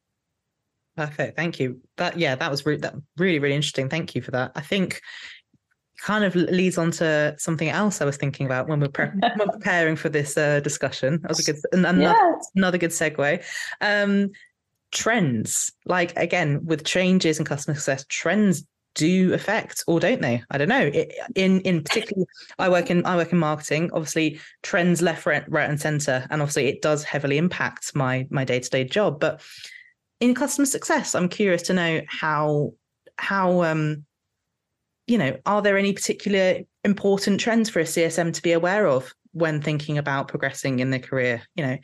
[1.06, 1.34] Perfect.
[1.34, 1.80] Thank you.
[1.96, 3.88] That yeah, that was re- that really really interesting.
[3.88, 4.52] Thank you for that.
[4.54, 5.00] I think
[6.02, 9.38] kind of leads on to something else I was thinking about when we're, pre- when
[9.38, 11.20] we're preparing for this uh, discussion.
[11.22, 12.50] That was a good another, yes.
[12.54, 13.42] another good segue.
[13.80, 14.30] Um,
[14.92, 20.58] trends, like again with changes in customer success, trends do affect or don't they i
[20.58, 20.90] don't know
[21.36, 22.26] in in particularly
[22.58, 26.42] i work in i work in marketing obviously trends left right, right and center and
[26.42, 29.40] obviously it does heavily impact my my day-to-day job but
[30.20, 32.72] in customer success i'm curious to know how
[33.18, 34.04] how um
[35.06, 39.12] you know are there any particular important trends for a csm to be aware of
[39.32, 41.76] when thinking about progressing in their career you know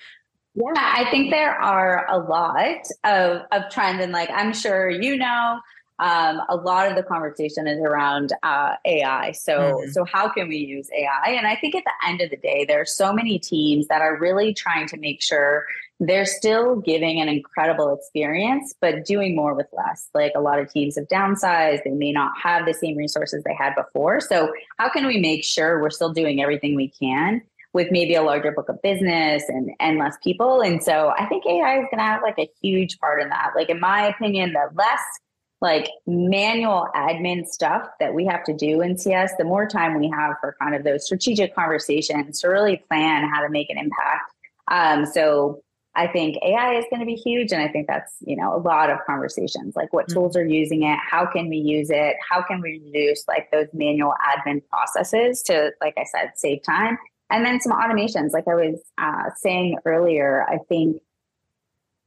[0.54, 5.16] yeah i think there are a lot of of trends and like i'm sure you
[5.16, 5.58] know
[5.98, 9.32] um, a lot of the conversation is around uh, AI.
[9.32, 9.90] So, mm-hmm.
[9.90, 11.30] so how can we use AI?
[11.30, 14.02] And I think at the end of the day, there are so many teams that
[14.02, 15.64] are really trying to make sure
[15.98, 20.08] they're still giving an incredible experience, but doing more with less.
[20.14, 23.54] Like a lot of teams have downsized; they may not have the same resources they
[23.54, 24.20] had before.
[24.20, 27.42] So, how can we make sure we're still doing everything we can?
[27.72, 31.44] with maybe a larger book of business and and less people and so i think
[31.44, 34.54] ai is going to have like a huge part in that like in my opinion
[34.54, 35.02] the less
[35.60, 40.08] like manual admin stuff that we have to do in CS, the more time we
[40.10, 44.32] have for kind of those strategic conversations to really plan how to make an impact.
[44.70, 45.62] Um, so
[45.96, 47.52] I think AI is going to be huge.
[47.52, 50.20] And I think that's, you know, a lot of conversations like what mm-hmm.
[50.20, 50.98] tools are using it?
[51.10, 52.16] How can we use it?
[52.28, 56.98] How can we reduce like those manual admin processes to, like I said, save time?
[57.30, 58.32] And then some automations.
[58.32, 61.00] Like I was uh, saying earlier, I think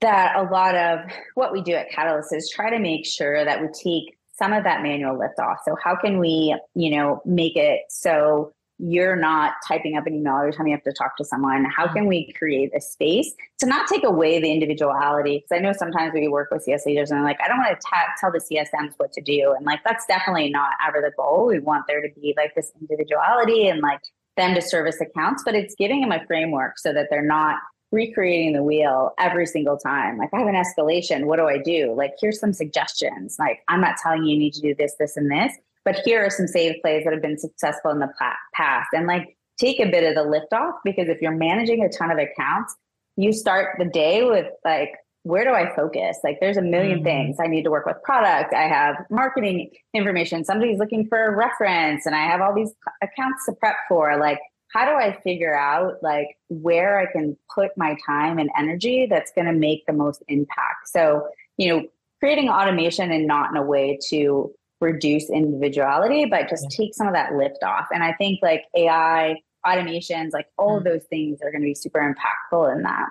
[0.02, 0.99] that a lot of
[1.34, 4.63] what we do at Catalyst is try to make sure that we take some of
[4.63, 5.58] that manual lift off.
[5.65, 10.37] So how can we, you know, make it so you're not typing up an email
[10.37, 11.65] every time you have to talk to someone?
[11.65, 15.37] How can we create a space to not take away the individuality?
[15.39, 17.77] Because I know sometimes we work with CS leaders and they're like, I don't want
[17.77, 19.53] to ta- tell the CSMs what to do.
[19.55, 21.47] And like, that's definitely not ever the goal.
[21.47, 23.99] We want there to be like this individuality and like
[24.37, 27.57] them to service accounts, but it's giving them a framework so that they're not
[27.91, 30.17] recreating the wheel every single time.
[30.17, 31.25] Like, I have an escalation.
[31.25, 31.93] What do I do?
[31.97, 33.37] Like, here's some suggestions.
[33.39, 35.53] Like, I'm not telling you you need to do this, this, and this,
[35.85, 38.09] but here are some save plays that have been successful in the
[38.53, 38.87] past.
[38.93, 42.11] And like, take a bit of the lift off because if you're managing a ton
[42.11, 42.75] of accounts,
[43.17, 44.91] you start the day with like,
[45.23, 46.17] where do I focus?
[46.23, 47.03] Like, there's a 1000000 mm-hmm.
[47.03, 47.37] things.
[47.41, 48.53] I need to work with product.
[48.53, 50.45] I have marketing information.
[50.45, 54.17] Somebody's looking for a reference, and I have all these accounts to prep for.
[54.17, 54.39] Like,
[54.73, 59.31] how do I figure out like where I can put my time and energy that's
[59.35, 60.87] going to make the most impact?
[60.87, 61.87] So, you know,
[62.19, 66.77] creating automation and not in a way to reduce individuality, but just yeah.
[66.77, 67.87] take some of that lift off.
[67.91, 70.85] And I think like AI, automations, like all of mm.
[70.85, 73.09] those things are going to be super impactful in that.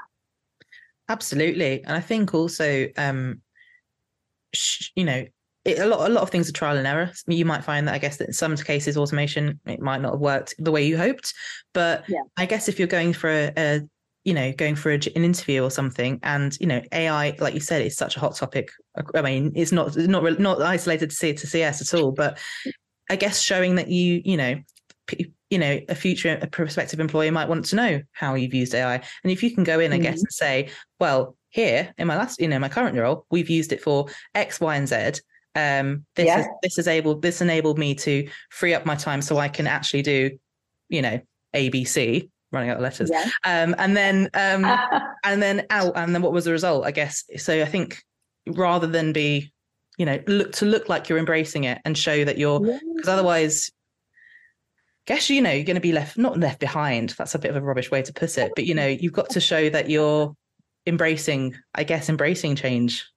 [1.09, 1.83] Absolutely.
[1.85, 3.41] And I think also, um,
[4.55, 5.25] sh- you know,
[5.65, 7.11] it, a lot a lot of things are trial and error.
[7.27, 10.21] You might find that I guess that in some cases automation it might not have
[10.21, 11.35] worked the way you hoped,
[11.75, 12.23] but yeah.
[12.37, 13.81] I guess if you're going for a, a
[14.29, 17.61] you know going for a, an interview or something and you know ai like you
[17.61, 18.69] said is such a hot topic
[19.15, 22.39] i mean it's not not not isolated to C, to cs at all but
[23.09, 24.55] i guess showing that you you know
[25.49, 28.97] you know a future a prospective employer might want to know how you've used ai
[28.97, 30.03] and if you can go in i mm-hmm.
[30.03, 30.69] guess and say
[31.01, 34.61] well here in my last you know my current role we've used it for x
[34.61, 35.21] y and z
[35.55, 36.37] um, this yeah.
[36.37, 39.67] has, this is able this enabled me to free up my time so I can
[39.67, 40.39] actually do,
[40.89, 41.21] you know,
[41.53, 42.29] ABC.
[42.53, 43.11] Running out of letters.
[43.11, 43.29] Yeah.
[43.45, 44.65] Um, and then um,
[45.25, 45.97] and then out.
[45.97, 46.87] And then what was the result?
[46.87, 47.25] I guess.
[47.37, 48.03] So I think
[48.47, 49.53] rather than be,
[49.97, 53.13] you know, look to look like you're embracing it and show that you're because yeah.
[53.13, 53.71] otherwise
[55.09, 57.57] guess you know you're going to be left not left behind that's a bit of
[57.57, 60.37] a rubbish way to put it but you know you've got to show that you're
[60.87, 63.09] embracing i guess embracing change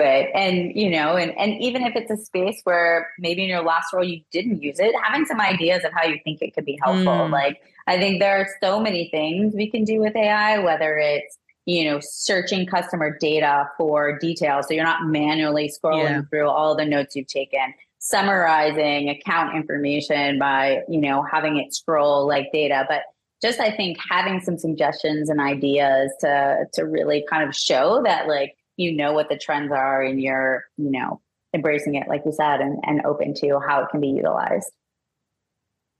[0.00, 3.62] it and you know and and even if it's a space where maybe in your
[3.62, 6.64] last role you didn't use it having some ideas of how you think it could
[6.64, 7.30] be helpful mm.
[7.30, 11.38] like i think there are so many things we can do with ai whether it's
[11.66, 16.22] you know searching customer data for details so you're not manually scrolling yeah.
[16.30, 22.26] through all the notes you've taken summarizing account information by you know having it scroll
[22.26, 23.02] like data but
[23.42, 28.28] just i think having some suggestions and ideas to to really kind of show that
[28.28, 31.20] like you know what the trends are and you're you know
[31.52, 34.70] embracing it like you said and, and open to how it can be utilized.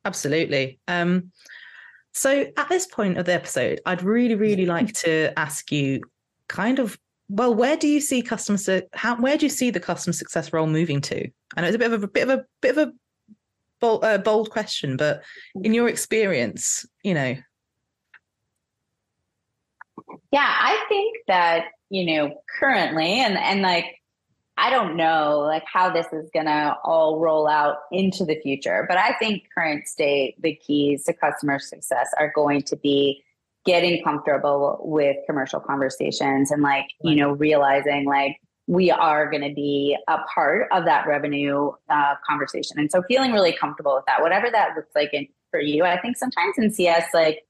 [0.05, 0.79] Absolutely.
[0.89, 1.33] Um
[2.13, 6.01] so at this point of the episode i'd really really like to ask you
[6.49, 10.13] kind of well where do you see customer how where do you see the customer
[10.13, 11.29] success role moving to?
[11.57, 12.93] I know it's a bit of a, a bit of a bit of a
[13.81, 15.23] bold, uh, bold question but
[15.63, 17.37] in your experience you know.
[20.33, 23.87] Yeah i think that you know currently and and like
[24.57, 28.99] i don't know like how this is gonna all roll out into the future but
[28.99, 33.23] i think current state the keys to customer success are going to be
[33.65, 39.55] getting comfortable with commercial conversations and like you know realizing like we are going to
[39.55, 42.79] be a part of that revenue uh, conversation.
[42.79, 46.01] And so feeling really comfortable with that whatever that looks like in, for you i
[46.01, 47.45] think sometimes in cs like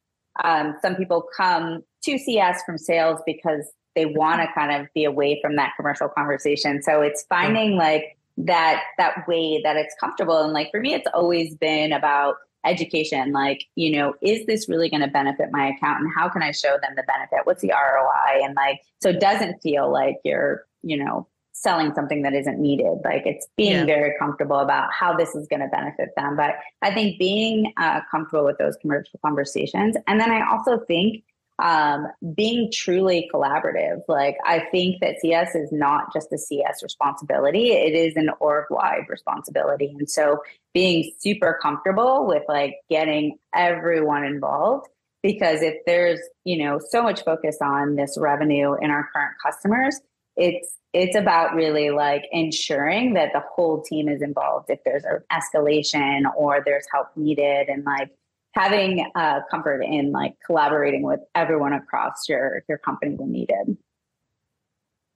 [0.44, 3.66] um, some people come to cs from sales because
[3.98, 6.80] they want to kind of be away from that commercial conversation.
[6.82, 10.40] So it's finding like that that way that it's comfortable.
[10.40, 13.32] And like for me it's always been about education.
[13.32, 16.00] Like you know is this really going to benefit my account?
[16.00, 17.40] And how can i show them the benefit?
[17.42, 22.22] What's the roi and like so it doesn't feel like you're you know selling something
[22.22, 22.98] that isn't needed.
[23.04, 23.84] Like it's being yeah.
[23.84, 26.36] very comfortable about how this is going to benefit them.
[26.36, 29.96] But i think being uh, comfortable with those commercial conversations.
[30.06, 31.24] And then i also think
[31.58, 34.02] um, being truly collaborative.
[34.08, 39.08] Like I think that CS is not just a CS responsibility; it is an org-wide
[39.08, 39.94] responsibility.
[39.98, 40.42] And so,
[40.74, 44.88] being super comfortable with like getting everyone involved,
[45.22, 50.00] because if there's you know so much focus on this revenue in our current customers,
[50.36, 55.20] it's it's about really like ensuring that the whole team is involved if there's an
[55.32, 58.10] escalation or there's help needed and like
[58.54, 63.76] having uh, comfort in like collaborating with everyone across your your company when needed.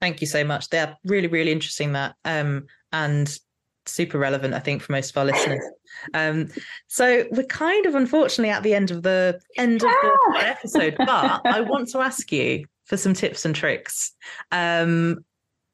[0.00, 0.68] Thank you so much.
[0.68, 3.32] They're really, really interesting that um, and
[3.86, 5.62] super relevant, I think, for most of our listeners.
[6.14, 6.48] Um,
[6.88, 11.42] so we're kind of unfortunately at the end of the end of the episode, but
[11.44, 14.12] I want to ask you for some tips and tricks.
[14.52, 15.22] Um,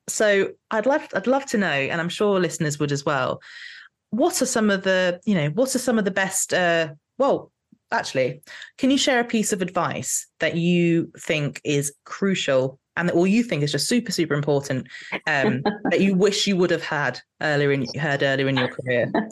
[0.08, 3.40] so I'd love I'd love to know, and I'm sure listeners would as well.
[4.10, 7.52] What are some of the you know what are some of the best uh, well
[7.90, 8.42] actually,
[8.76, 13.26] can you share a piece of advice that you think is crucial and that all
[13.26, 14.88] you think is just super super important
[15.26, 19.12] um, that you wish you would have had earlier in heard earlier in your career?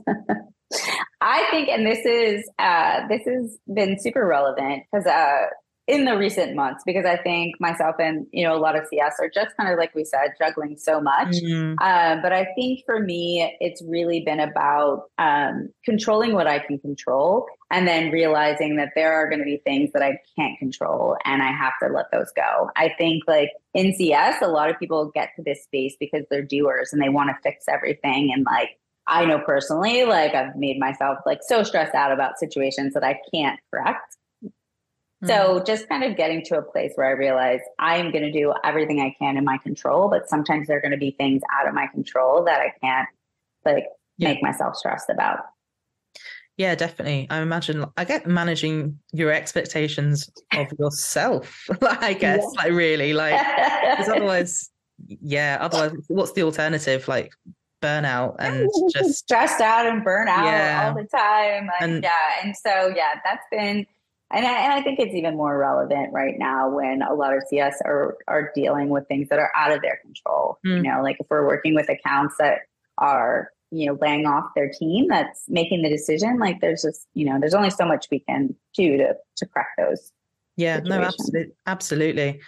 [1.20, 5.46] I think, and this is uh, this has been super relevant because uh,
[5.86, 9.14] in the recent months because I think myself and you know a lot of CS
[9.20, 11.28] are just kind of like we said juggling so much.
[11.28, 11.74] Mm-hmm.
[11.80, 16.78] Uh, but I think for me, it's really been about um, controlling what I can
[16.78, 21.16] control, and then realizing that there are going to be things that I can't control,
[21.24, 22.70] and I have to let those go.
[22.74, 26.42] I think like in CS, a lot of people get to this space because they're
[26.42, 28.70] doers and they want to fix everything, and like
[29.06, 33.20] I know personally, like I've made myself like so stressed out about situations that I
[33.32, 34.15] can't correct
[35.24, 35.64] so mm-hmm.
[35.64, 38.52] just kind of getting to a place where I realize I am going to do
[38.64, 41.66] everything I can in my control, but sometimes there are going to be things out
[41.66, 43.08] of my control that I can't
[43.64, 43.86] like
[44.18, 44.28] yeah.
[44.28, 45.40] make myself stressed about.
[46.58, 47.26] Yeah, definitely.
[47.30, 51.66] I imagine I get managing your expectations of yourself.
[51.82, 52.62] I guess, yeah.
[52.62, 53.38] like really, like
[53.90, 54.70] because otherwise,
[55.06, 55.58] yeah.
[55.60, 57.08] Otherwise, what's the alternative?
[57.08, 57.32] Like
[57.82, 60.88] burnout and just stressed out and burn out yeah.
[60.88, 61.68] all the time.
[61.80, 63.86] And, and yeah, and so yeah, that's been
[64.32, 67.44] and I, and I think it's even more relevant right now when a lot of
[67.48, 70.58] CS are are dealing with things that are out of their control.
[70.66, 70.76] Mm.
[70.76, 72.60] You know, like if we're working with accounts that
[72.98, 77.26] are you know laying off their team that's making the decision like there's just you
[77.26, 80.12] know there's only so much we can do to to crack those
[80.56, 81.00] yeah situations.
[81.00, 82.40] no absolutely absolutely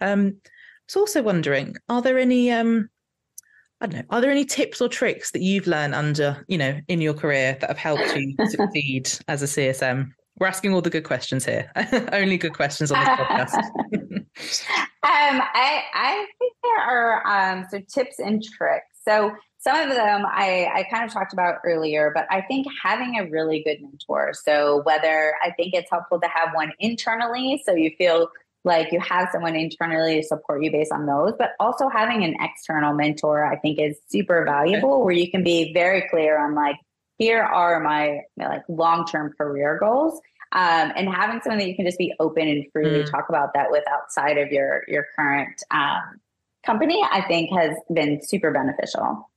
[0.00, 0.50] um i
[0.86, 2.88] was also wondering are there any um
[3.82, 4.06] I don't know.
[4.10, 7.56] Are there any tips or tricks that you've learned under, you know, in your career
[7.62, 10.10] that have helped you succeed as a CSM?
[10.40, 11.70] We're asking all the good questions here.
[12.12, 13.54] Only good questions on this podcast.
[15.02, 18.86] um, I I think there are um, some tips and tricks.
[19.06, 23.18] So some of them I, I kind of talked about earlier, but I think having
[23.18, 24.32] a really good mentor.
[24.32, 28.30] So whether I think it's helpful to have one internally, so you feel
[28.64, 32.34] like you have someone internally to support you based on those, but also having an
[32.40, 36.76] external mentor, I think is super valuable where you can be very clear on like,
[37.20, 40.20] here are my like long-term career goals.
[40.52, 43.10] Um, and having someone that you can just be open and freely mm.
[43.10, 46.20] talk about that with outside of your your current um,
[46.66, 49.30] company, I think has been super beneficial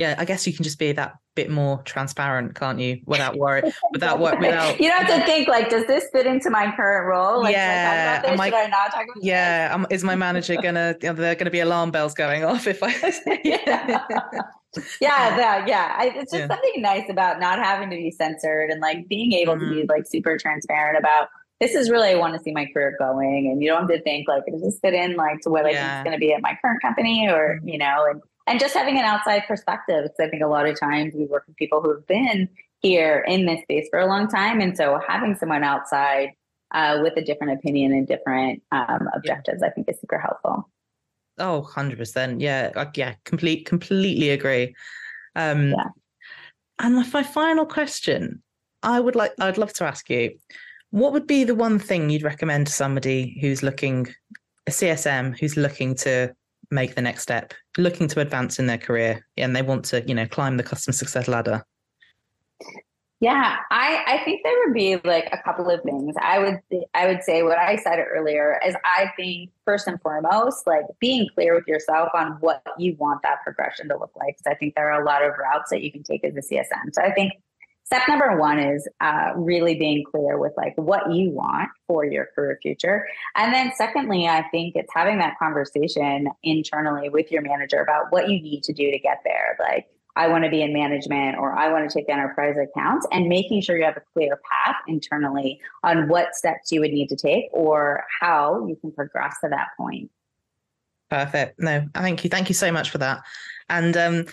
[0.00, 3.02] yeah, I guess you can just be that bit more transparent, can't you?
[3.04, 6.48] Without worry, without what, without you don't have to think like, does this fit into
[6.48, 7.42] my current role?
[7.42, 9.22] Like, yeah, should I, should I not talk about?
[9.22, 10.96] Yeah, um, is my manager gonna?
[11.04, 12.94] Are there gonna be alarm bells going off if I?
[13.44, 14.00] yeah.
[15.00, 15.94] yeah, that, yeah.
[15.96, 16.48] I, it's just yeah.
[16.48, 19.64] something nice about not having to be censored and like being able mm-hmm.
[19.64, 19.90] to be mm-hmm.
[19.90, 21.28] like super transparent about
[21.60, 24.02] this is really I want to see my career going, and you don't have to
[24.02, 25.70] think like does this fit in like to what yeah.
[25.70, 27.68] I think is going to be at my current company, or mm-hmm.
[27.68, 30.78] you know, and and just having an outside perspective because i think a lot of
[30.78, 32.48] times we work with people who've been
[32.80, 36.30] here in this space for a long time and so having someone outside
[36.72, 40.68] uh, with a different opinion and different um, objectives i think is super helpful
[41.40, 44.74] oh 100% yeah yeah complete completely agree
[45.36, 45.88] um, yeah.
[46.78, 48.42] and my final question
[48.82, 50.36] i would like i'd love to ask you
[50.90, 54.06] what would be the one thing you'd recommend to somebody who's looking
[54.66, 56.34] a csm who's looking to
[56.70, 60.14] make the next step, looking to advance in their career, and they want to, you
[60.14, 61.64] know, climb the customer success ladder?
[63.20, 66.14] Yeah, I, I think there would be like a couple of things.
[66.18, 66.60] I would
[66.94, 71.28] I would say what I said earlier is I think first and foremost, like being
[71.34, 74.38] clear with yourself on what you want that progression to look like.
[74.38, 76.40] Because I think there are a lot of routes that you can take as a
[76.40, 76.94] CSM.
[76.94, 77.34] So I think
[77.84, 82.28] step number one is uh, really being clear with like what you want for your
[82.34, 83.04] career future
[83.34, 88.28] and then secondly i think it's having that conversation internally with your manager about what
[88.28, 89.86] you need to do to get there like
[90.16, 93.60] i want to be in management or i want to take enterprise accounts and making
[93.60, 97.46] sure you have a clear path internally on what steps you would need to take
[97.52, 100.10] or how you can progress to that point
[101.08, 103.22] perfect no thank you thank you so much for that
[103.68, 104.24] and um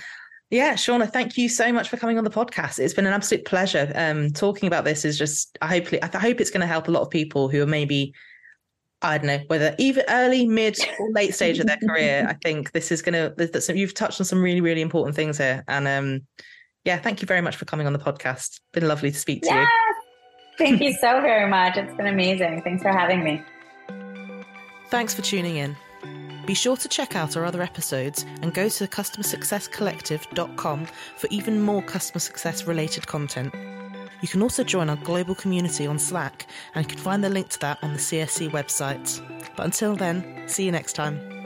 [0.49, 2.79] yeah, Shawna, thank you so much for coming on the podcast.
[2.79, 3.91] It's been an absolute pleasure.
[3.95, 6.91] Um, talking about this is just, I hopefully, I hope it's going to help a
[6.91, 8.13] lot of people who are maybe,
[9.01, 12.25] I don't know, whether even early, mid, or late stage of their career.
[12.27, 15.63] I think this is going to, you've touched on some really, really important things here.
[15.67, 16.21] And um,
[16.83, 18.59] yeah, thank you very much for coming on the podcast.
[18.73, 19.61] Been lovely to speak to yeah.
[19.61, 19.67] you.
[20.57, 21.77] Thank you so very much.
[21.77, 22.63] It's been amazing.
[22.63, 23.43] Thanks for having me.
[24.89, 25.75] Thanks for tuning in.
[26.47, 30.87] Be sure to check out our other episodes and go to customersuccesscollective.com
[31.17, 33.53] for even more customer success related content.
[34.21, 37.49] You can also join our global community on Slack and you can find the link
[37.49, 39.21] to that on the CSC website.
[39.55, 41.36] But until then, see you next time.